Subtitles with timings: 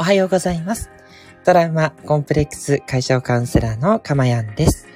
[0.00, 0.90] おはようございます。
[1.44, 4.86] トラウマコンプレックス解消カウンセラーのかまやんです。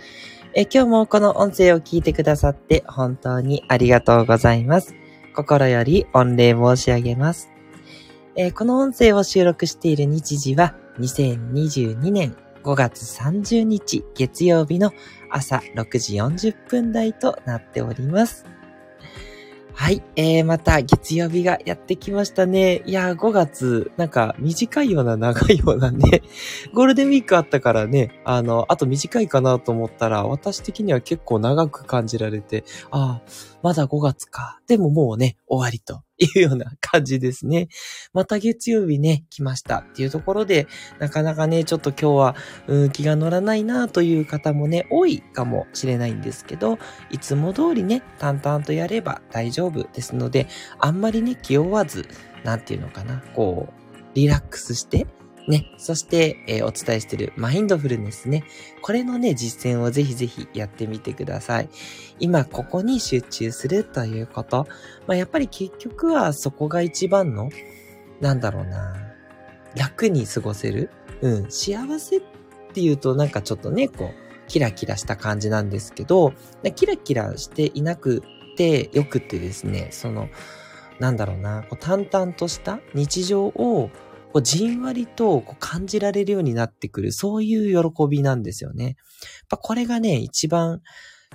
[0.54, 4.94] え今日もこの音声を聞いてくださって本当にありがとうございます。
[5.34, 7.50] 心より御礼申し上げます。
[8.36, 14.92] えこの音声を収録している日時は2022年5月30日月曜日の
[15.30, 18.46] 朝6時40分台となっております。
[19.74, 20.02] はい。
[20.16, 22.82] えー、また月曜日がやってきましたね。
[22.84, 26.22] いやー、5月、なんか短いような長いようなね。
[26.74, 33.30] ゴールデンウィークあったからね、あの、あと短いかなと思ったら、私的には結構長く感じられて、ああ、
[33.62, 34.60] まだ5月か。
[34.66, 37.68] でももうね、終わりとっていうような感じですね。
[38.12, 40.68] また月曜日ね、来ましたっていうところで、
[40.98, 42.36] なかなかね、ちょっと今日は、
[42.68, 46.78] うん、気が乗らないなという方もね、多いかもしれないんですけど、
[47.10, 50.46] いつも通りね、淡々とやれば大丈夫ですので、
[50.78, 52.06] あんまりね、気負わず、
[52.44, 53.82] なんていうのかな、こう、
[54.14, 55.06] リラックスして、
[55.48, 58.44] ね、そして、えー、お伝えしているマインドフルネスね。
[58.80, 61.68] これのね、実践をぜひぜひやってみてください。
[62.20, 64.68] 今ここに集中するということ。
[65.06, 67.50] まあ、やっぱり結局はそこが一番の、
[68.20, 68.94] なんだろうな、
[69.76, 70.90] 楽に過ごせる。
[71.22, 72.22] うん、幸せっ
[72.72, 76.34] ていうとなんかちょっとね、こう、キラキラした感じなんですけど、
[76.76, 78.22] キラキラしていなく
[78.56, 80.28] てよくてですね、その、
[81.00, 83.90] なんだろうな、こう淡々とした日常を
[84.32, 88.84] こうじんわりとこう感じられるようになってくる、そういう喜びなんですよね。
[88.84, 88.94] やっ
[89.50, 90.82] ぱこれがね、一番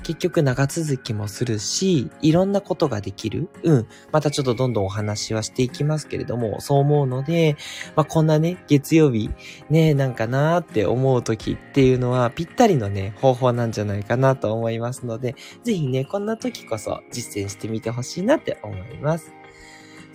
[0.03, 3.49] 結局長続きもするし、いろんなことができる。
[3.63, 3.87] うん。
[4.11, 7.57] またちょっとどんどんお話はしていきますけれども、そう思うので、
[7.95, 9.29] まあ、こんなね、月曜日、
[9.69, 19.33] ね、なんかなーって思う時っていうのは、ぴったりのね、方法なんじゃないかなと思いますので、ぜひね、こんな時こそ実践してみてほしいなって思います。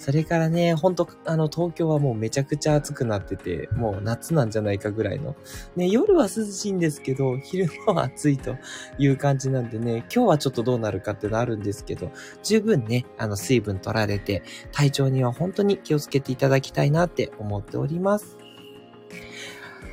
[0.02, 5.36] それからね、ほんと、あの、東京はもうめちゃくちゃ暑くなってて、もう夏なんじゃないかぐらいの。
[5.76, 8.56] ね、夜は涼しいんですけど、昼間は暑いと
[8.98, 12.10] いう感じなんでね、今日はちょっとどうなるかってのあるんですけど、
[12.42, 14.42] 十分ね、あの、水分取られて、
[14.72, 18.41] 体調には本当に気をつけていただきたいなって思っております。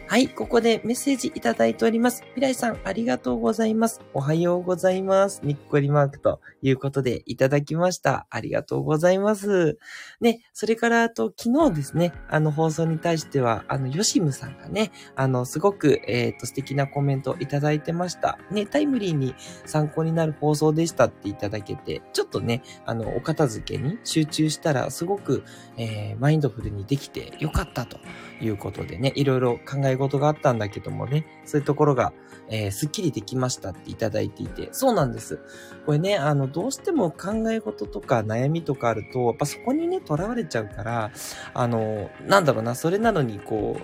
[0.09, 2.23] はい、ここでメッセージいただいております。
[2.33, 4.01] 未来さん、ありがとうございます。
[4.15, 5.41] おはようございます。
[5.43, 8.25] にっこりマークということでいただきました。
[8.31, 9.77] ありがとうございます。
[10.19, 18.39] ね、それから、あと、昨日ですね、あの、放送に対しては、あの、ヨシムさんがね、あの、すごく、えっ、ー、と、素敵なコメントいただいてました。
[18.49, 19.35] ね、タイムリーに
[19.67, 25.43] 参考になる放送でしたっていただけて、ちょっとね、あの、お片付けに集中したら、すごく、
[25.77, 27.99] えー、マインドフルにできてよかったと
[28.41, 32.13] いうことでね、いろいろ考え事があったんだけどもね、そういうところが、
[32.49, 35.39] えー、すっきりできましたっていただいていて、そうなんです。
[35.85, 41.11] これね、あの、どうしても考え事とか悩みとかあると、やっぱそこにね、囚われちゃうから、
[41.53, 43.77] あの、なんだろうな、それなのにこ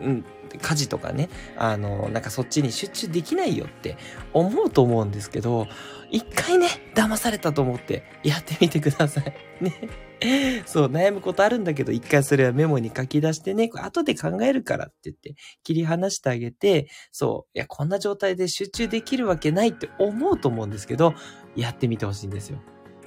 [0.00, 0.24] う、うん、
[0.60, 3.96] 家事とかね、あの、なんかそっちに集中できないよって
[4.32, 5.66] 思うと思うんですけど、
[6.10, 9.34] 一回ね、騙されたと思ってやってみてください。
[9.60, 10.11] ね。
[10.66, 21.14] そう、悩むことあるんだけど、一回それはメモに書き出してね、後で考えるからって言って、切り離してあげて、そう、いや、こんな状態で集中できるわけないって思うと思うんですけど、
[21.56, 22.58] やってみてほしいんですよ。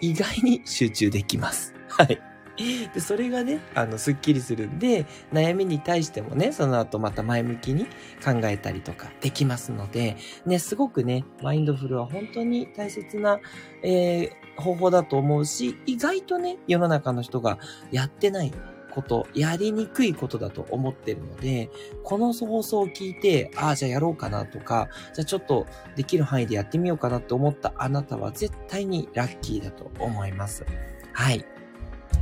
[0.02, 1.74] 意外に集中できます。
[1.90, 2.35] はい。
[2.94, 7.86] で、それがね、あの、スッキリするんで、悩みに対してもね、その後また前向きに
[8.24, 13.40] 考えたりとかできますので、ね、すごくね、マインドフルは本当に大切な、
[13.84, 17.60] えー、方法だと思うし、意外とね、世の中の人が
[17.92, 18.52] やってない
[18.96, 21.70] こと、やりにくいことだと思ってるので、
[22.04, 25.68] この放送を聞いて、ああ、じゃあやろうかなとか、じゃあちょっと
[25.98, 30.66] できる範囲でやってみようかなって思ったあなたは絶対にラッキーだと思います。
[31.12, 31.46] はい。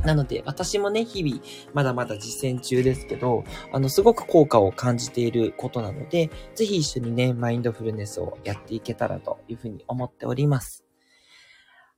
[0.04, 1.42] なので、私もね、日々、
[1.72, 10.84] まだまだ実践中ですけど、あの、すごく効果を感じていることなので、ぜひ一緒にね、マインドフルネスをやっていけたらというふうに思っております。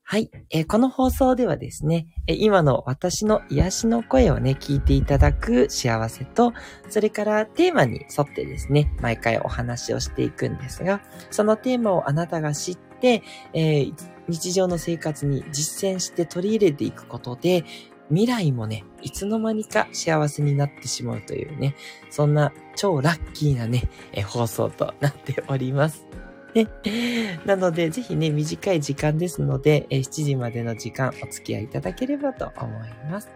[0.09, 0.31] はい。
[0.51, 6.53] えー、この放送ではですね、え、今の私の癒しの声をね、聞いていただく幸せと、
[6.89, 11.03] それからテーマに沿ってですね、毎回お話をしていくんですが、
[11.33, 13.95] そのテーマをあなたが知って、えー、
[14.29, 17.65] 日常の生活に実践して取り入れていくことで、
[18.09, 21.75] 未来もね、いつの間にか幸せになってしまうというね、
[22.11, 26.07] そんな超ラッキーなね、え放送となっております。
[26.55, 26.69] ね、
[27.45, 33.29] なので、ぜひね、短い時間ですので、え7時までの時間お付き合いいただければと思います。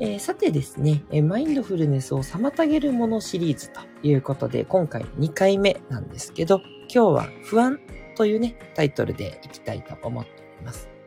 [0.00, 6.60] えー、さてですね、えマインドフルネスを妨げるものシリーズということで、今回2回目なんですけど、
[6.92, 7.80] 今日は不安
[8.16, 10.97] というね、タイトルでいきたいと思っております。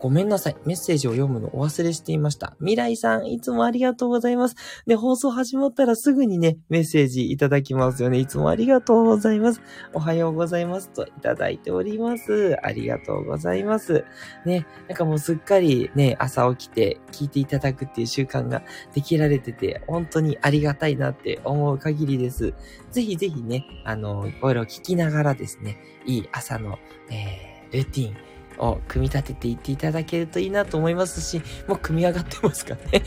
[0.00, 0.56] ごめんなさい。
[0.64, 2.54] メッセージを読むのお忘れしていました。
[2.58, 4.54] 未来さん、いつもありがとうございます。
[4.86, 8.18] で、放送始まったらすぐにね、メッセージいただきますよね。
[8.18, 9.60] いつもありがとうございます。
[9.92, 12.56] おはようございますといただいております。
[12.62, 14.04] ありがとうございます。
[14.44, 18.62] ね、なんかもうすっかりね、朝起きて聞いていただくっていう習慣が
[18.94, 22.54] できられてて、本当にありがたいなって思う限りです。
[22.92, 26.78] ぜひぜひね、あの、いろいろ聞きながらですね、いい朝の、
[27.10, 28.16] えー、ルーティン、
[28.58, 33.02] を組み立てていっていただけるといいなと思いますし、もう組み上がってますかね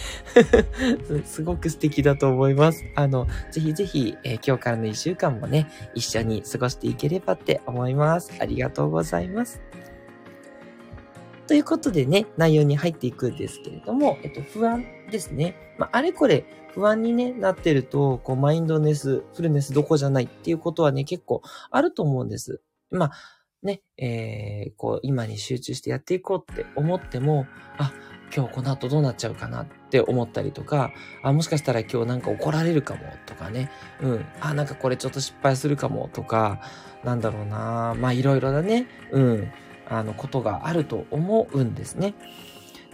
[1.25, 2.83] すごく素敵だと思います。
[2.95, 8.31] あの、ぜひぜひ、えー、今日からの一週間もね、一緒に過ごしていければって思います。
[8.39, 9.61] ありがとうございます。
[11.47, 15.55] ということでね、内容に入っていくんですけれども、えっと、不安ですね。
[15.77, 22.61] まあ、あれこれ不安に、ね、なってると、こう、マインドネス、フルネスどこじゃないっていうことはね、結構あると思うんです。
[22.89, 23.11] まあ、
[23.63, 27.45] ね、えー、こう、今に集中してやっていこうって思っても、
[27.77, 27.93] あ、
[28.35, 30.91] 今日この後どうなっちゃうかなって思ったりとか、
[31.21, 33.69] あ、もしかしたら今日なんか怒られるかもとかね、
[34.01, 36.61] うん、あ、なんかこれちょっと失敗するかもとか、
[37.03, 39.51] なんだろうな、まあいろいろなね、うん、
[39.87, 42.15] あの、ことがあると思うんですね。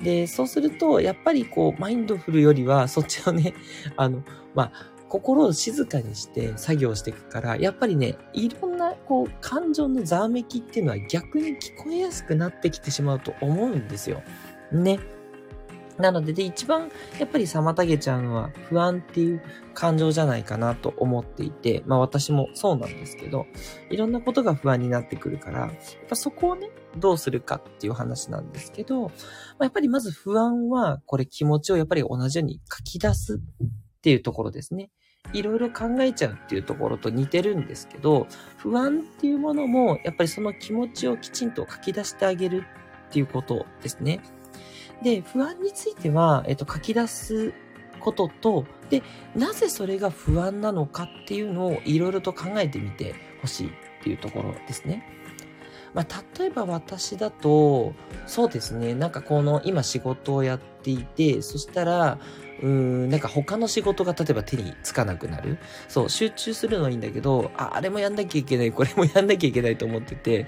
[0.01, 3.53] で、そうすると、やっぱりこう、マインドフルよりは、そっちをね、
[3.95, 4.23] あの、
[4.53, 14.21] まあ、心を静かにして作業していくから、やっぱりね、いろんな、こう、感情のざわめきっていうのは逆に聞こえやすくなってきてしまうと思うんですよ。
[14.71, 14.99] ね。
[15.97, 19.41] なので、で、一番、やっぱり妨げちゃうのは不安っていう
[19.73, 23.47] 感情じゃないかなと思っていて、まあ私もそうなんですけど、
[23.89, 25.71] いろんなことが不安になってくるから、やっ
[26.07, 29.09] ぱそこをね、どうするかっていう話なんですけど、ま
[29.59, 33.39] あ、やっぱりまず不安は、これ気持ちをやっぱり同じように書き出すっ
[34.01, 34.91] ていうところですね。
[35.33, 38.27] いろいろ考えちゃうっていうところと似てるんですけど、
[38.57, 42.63] 不安っていうものも、やっぱりその気持ちをきちんと書き出してあげる
[43.09, 44.21] っていうことですね。
[45.03, 47.53] で、不安については、えっと、書き出す
[47.99, 49.03] ことと、で、
[49.35, 53.71] なぜそれが不安なのかっていうのをいろいろと考えてみてほしいっ
[54.03, 55.03] ていうところですね。
[55.93, 57.93] まあ、例えば私だと、
[58.25, 62.19] そうですね、なんかこの今仕事をやっていて、そしたら、
[62.61, 65.57] うーん、なんか他の仕事が例えば手につかなくなる。
[65.87, 70.47] そう、集中するのはいいんだけど、あ、あれもやんなきゃいけない、これもやんなきゃいけないと思ってて、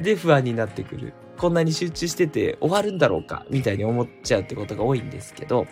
[0.00, 1.14] で、不安になってくる。
[1.36, 3.44] こんなに集中してて終わるんだろうか？
[3.50, 5.66] みたいに思っちゃうってことが多いんですけど、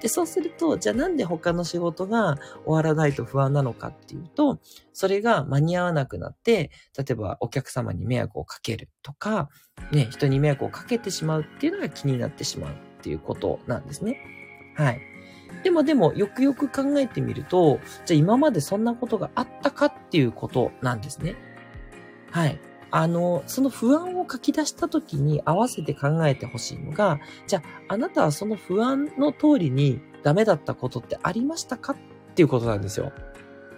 [0.00, 4.60] で、そうすると、じゃあなんで他の仕事が終わらないと不安なのかっていうと、
[4.94, 9.50] それが間に合わなくなって、例えばお客様に迷惑をかけるとか、
[9.92, 14.16] ね、人に迷惑をかけてしまうっていうのが気になってしまうっていうことなんですね。
[14.74, 15.00] はい。
[15.62, 21.36] でもでも、よくよく考えてみると、じゃあ今までそんなことがあったかっていうことなんですね。
[22.30, 22.58] はい。
[22.90, 31.96] あの、その不安を書き出した時に合わせて考えてほしいのが、じゃあ、あなたはその不安の通りにダメだったことってありましたかっ
[32.34, 33.12] ていうことなんですよ。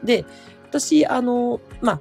[0.02, 0.24] で、
[0.68, 2.00] 私、あの、まあ、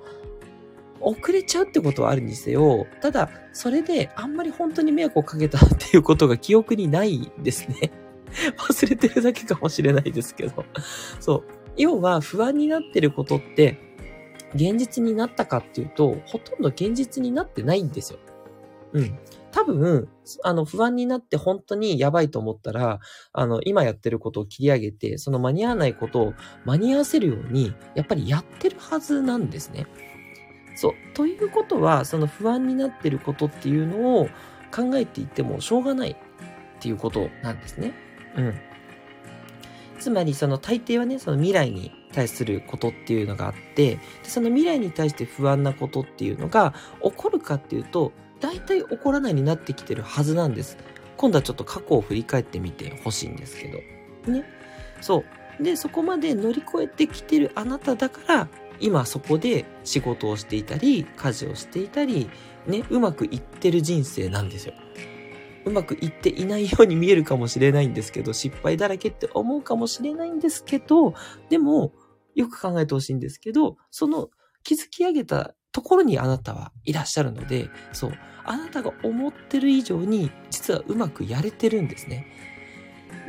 [1.01, 7.91] 遅れちゃうってことはあるにせよ、ただ、それであんまり本当に迷惑をかけたっていうことが記憶にないですね。
[8.57, 10.65] 忘れてるだけかもしれないですけど。
[11.19, 11.43] そう。
[11.77, 13.79] 要は不安になってることって、
[14.53, 18.19] 現実になったかっていうと、ほとんど現実になってないんですよ。
[18.93, 19.19] うん。
[19.51, 20.07] 多分、
[20.43, 22.99] あの、不安になって本当にやばいと思ったら、
[23.33, 26.33] あの、今やってることを切り上げて、その間に合わないことを
[26.65, 29.87] 間に合わせるように、やっぱりやってるはずなんですね。
[30.75, 30.93] そう。
[31.13, 34.27] ということは、その不安になってることっていうのを
[34.73, 36.15] 考えていってもしょうがないっ
[36.79, 37.93] ていうことなんですね。
[38.37, 38.53] うん。
[39.99, 46.73] つまりその大抵はね、その未来に対することっていうのがあって、でその未来に対して不安なことっていうのが
[47.03, 50.77] 起こるかっていうと、大体起こらないになってきてるはずなんです。
[51.17, 53.67] 今度はちょっと過去を振り返ってみてほしいんですけ
[54.25, 54.31] ど。
[54.31, 54.43] ね。
[55.01, 55.23] そ
[55.59, 55.63] う。
[55.63, 58.47] で、そこまで乗り越えてきてるあなただから、
[58.79, 62.29] 今そこで仕事をしていたり、家事をしていたり、
[62.65, 64.73] ね、うまくいってる人生なんですよ。
[65.65, 71.13] うまくいっていないように見えるかもしれないんですけど、失敗だらけって思うかもしれないんですけど、
[71.49, 71.93] でも、
[72.35, 74.29] よく考えてほしいんですけど、その
[74.63, 78.13] 築き上げたところにあなたはいらっしゃるので、そう、
[78.45, 82.27] あなたが思ってる以上に、実はうまくやれてるんですね。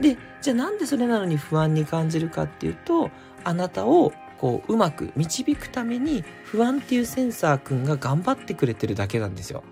[0.01, 3.11] で、じゃあなんでそれなのに不安に感じるかっていうと、
[3.45, 4.13] あなたを
[4.43, 9.63] こう、うまく導くために不安っていうセンサーくんが頑張ってくれてるだけなんですよ。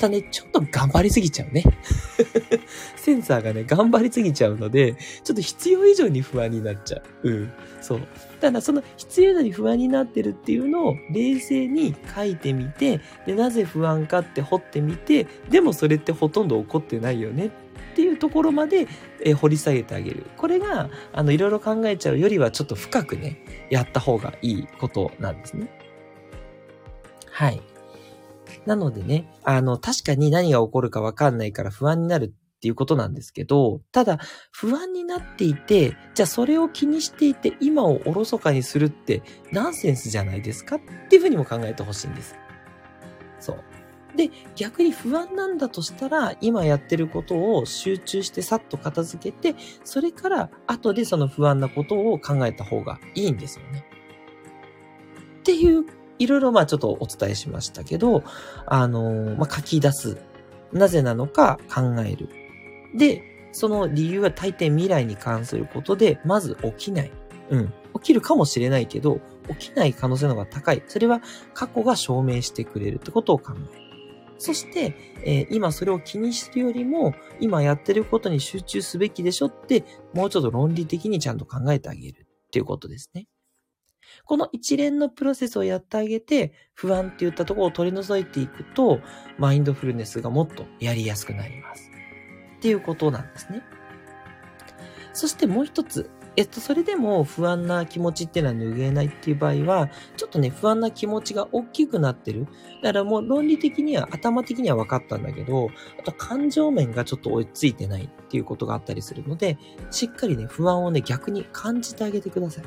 [0.00, 1.62] たね、ちょっと頑張りすぎちゃうね。
[2.96, 7.30] センサーがね、頑張りすぎちゃうので、ちょっと必要以上に不安になっちゃう。
[7.30, 7.52] うん。
[7.80, 8.00] そう。
[8.40, 17.50] ただ、その必要以上に不安になってるっていうのを冷静に書いてみて、で、なぜ不安かって掘ってみて、でもそれってほとんど起こってないよねっ
[17.94, 18.88] ていうところまで、
[19.22, 20.24] え掘り下げてあげる。
[20.38, 25.68] これが、あの、いろいろ考えちゃうよりはちょっと深くね、やった方がいいことなんですね。
[27.30, 27.60] はい。
[28.66, 34.18] なのでね、あの、確かに何が起こるかわかんないから不安になるっていうことなんですけど、ただ、
[34.52, 40.76] 不安になっていて、じゃあそれを気にしていて今をおろそかにするってナンセンスじゃないですか？
[40.76, 42.36] っていうふうにも考えてほしいんです。
[43.38, 43.64] そう。
[44.14, 53.86] で、逆に不安なんだとしたら、今やってることを集中してさっと片付けて、それから後でその不安なことを考えた方がいいんですよね。
[55.38, 55.86] っていう、
[56.20, 58.22] いろいろまあちょっとお伝えしましたけど、
[58.66, 60.18] あのまあ書き出す。
[60.72, 62.28] なぜなのか考える。
[62.94, 63.22] で、
[63.52, 67.10] その理由は大抵未来に関することで、まず起きない。
[67.50, 67.72] うん。
[67.94, 69.20] 起きるかもしれないけど、
[69.58, 70.82] 起きない可能性の方が高い。
[70.86, 71.20] それは
[71.54, 73.90] 過去が証明してくれるってことを考える。
[74.38, 79.84] そして、えー、今それを気にするよりも、今やってることに集中すべきでしょって、
[80.14, 83.26] もうちょっと論理的にちゃんと考えてあげるっていうことですね。
[84.24, 89.00] この一連のプロセスをやってあげて、不安って言ったところを取り除いていくと、
[89.38, 91.90] マインドフルネスがもっとやりやすくなります。
[92.56, 93.62] っていうことなんですね。
[95.12, 102.46] そしてもう一つ、えっと、それでも不安な気持ちっていうのは拭えないっていう場合は、ちょっとね、不安な気持ちが大きくなってる。
[102.82, 105.68] だからもう論理的には、頭的には分かったんだけど、
[105.98, 109.58] あと感情面がちょっと追いついてないっていうことがあったりするので、
[109.90, 112.64] しっかりね、不安をね、逆に感じてあげてください。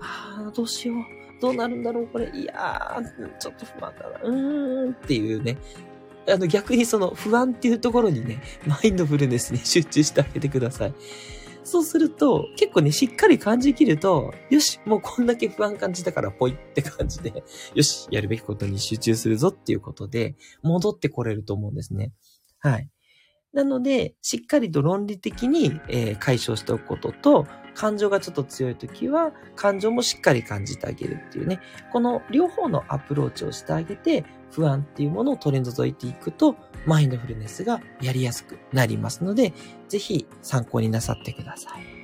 [0.00, 0.96] ああ、どうしよう。
[1.40, 2.30] どうなるんだろうこれ。
[2.34, 4.20] いやー、ちょっと不安だな。
[4.22, 5.56] うーんっていうね。
[6.30, 10.94] あの逆にその不安っていうところにね、マインドフルネスに 集中してあげてください。
[11.68, 17.44] そうすると、結構ね、しっかり感じきると、よし、もうこんだけ不安感じたからポイって感じで、
[17.74, 22.12] よし、やるべきことに集中するぞっていうことで、戻ってこれると思うんですね。
[22.58, 22.88] はい。
[23.52, 31.60] なので、しっかりと論理的に、えー、解消しておくことと、感情がちょっと強い時は、感情もしっかり感じてあげるっていうね、
[31.92, 39.52] この両方のアプローチをしてあげて、不安っていうものを取り除いていくと、マインドフルネスがやりやすくなりますので、
[39.88, 41.98] ぜひ参考になさってください。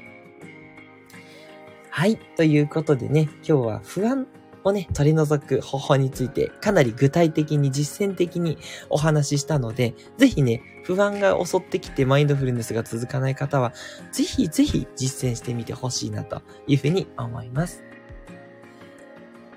[1.91, 2.17] はい。
[2.37, 4.27] ということでね、今日は不安
[4.65, 8.59] をね、取り除く方法についてかなり具体的に実践的に
[8.91, 13.73] お話ししたので、ぜひね、不安が襲ってきてマインドフルネスが続かない方は、
[14.11, 17.94] ぜひぜひ実践してみてほしいなというふうに思います。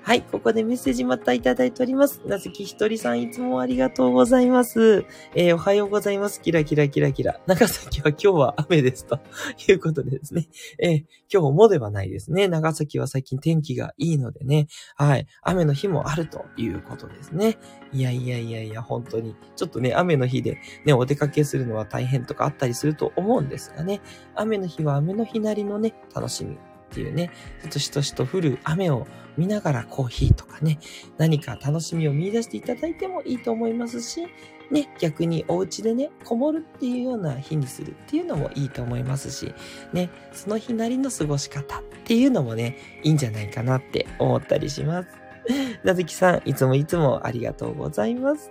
[0.08, 2.22] はい、ここでメッセージまたいただいております。
[2.24, 5.04] なずきひとりさんいつもありがとうございます。
[5.34, 6.40] えー、おはようございます。
[6.40, 7.38] キラキラキラキラ。
[7.46, 9.04] 長崎は今日は雨です。
[9.04, 9.20] と
[9.68, 10.48] いうことでですね。
[10.78, 12.48] えー、今日もではないですね。
[12.48, 14.68] 長崎は最近天気がいいのでね。
[14.96, 15.26] はい。
[15.42, 17.58] 雨の日もあるということですね。
[17.92, 19.36] いやいやいやいや、本当に。
[19.56, 24.00] ちょっとね、雨の日でね、お出かけするのは大変とかあったりすると思うんですがね。
[24.34, 26.56] 雨の日は雨の日なりのね、楽しみ
[26.90, 27.30] っていうね、
[27.70, 30.78] としとしと降る雨を見ながらコーヒーとかね、
[31.16, 34.26] 何か楽しみを見出していただいてもいいと思いますし、
[34.70, 39.54] ね、逆にお家でね、こもるっていうような日にするっていうのもいいと思いますし、
[39.92, 45.08] ね、その日なりの過ごし方っていうのもね、いいんじゃないかなって思ったりします。
[45.84, 48.50] なずきさん、いつもいつもありがとうございます。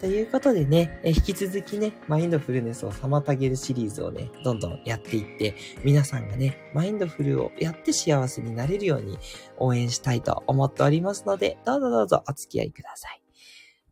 [0.00, 9.18] ということでね、え引き続きね、マインドフルネスを妨げるシリーズをね、どんどんやっていって、皆さんがね、マインドフルをやって幸せになれるように
[9.56, 13.22] 応援したいと思っておりますので、どうぞどうぞお付き合いください。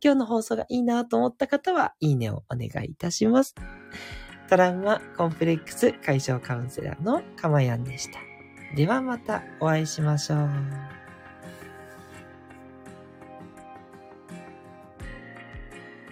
[0.03, 3.55] 今日の放送がいいなと思った方は、いいねをお願いいたします。
[4.47, 8.19] トラウマコンプレックス解消カウンセラーのかまやんでした。
[8.75, 10.94] ではまたお会いしましょう。